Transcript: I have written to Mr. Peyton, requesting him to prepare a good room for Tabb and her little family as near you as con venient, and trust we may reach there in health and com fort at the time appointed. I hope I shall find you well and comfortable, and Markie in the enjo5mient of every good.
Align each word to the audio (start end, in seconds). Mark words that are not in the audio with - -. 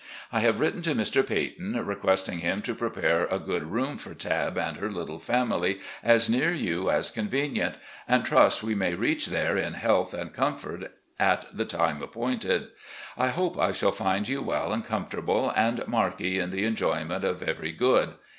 I 0.31 0.39
have 0.39 0.59
written 0.59 0.81
to 0.81 0.95
Mr. 0.95 1.23
Peyton, 1.23 1.75
requesting 1.85 2.39
him 2.39 2.63
to 2.63 2.73
prepare 2.73 3.27
a 3.27 3.37
good 3.37 3.61
room 3.71 3.99
for 3.99 4.15
Tabb 4.15 4.57
and 4.57 4.77
her 4.77 4.89
little 4.89 5.19
family 5.19 5.79
as 6.01 6.27
near 6.27 6.51
you 6.51 6.89
as 6.89 7.11
con 7.11 7.27
venient, 7.27 7.75
and 8.07 8.25
trust 8.25 8.63
we 8.63 8.73
may 8.73 8.95
reach 8.95 9.27
there 9.27 9.57
in 9.59 9.73
health 9.73 10.15
and 10.15 10.33
com 10.33 10.57
fort 10.57 10.91
at 11.19 11.55
the 11.55 11.65
time 11.65 12.01
appointed. 12.01 12.69
I 13.15 13.27
hope 13.27 13.59
I 13.59 13.73
shall 13.73 13.91
find 13.91 14.27
you 14.27 14.41
well 14.41 14.73
and 14.73 14.83
comfortable, 14.83 15.53
and 15.55 15.87
Markie 15.87 16.39
in 16.39 16.49
the 16.49 16.63
enjo5mient 16.63 17.21
of 17.23 17.43
every 17.43 17.71
good. 17.71 18.15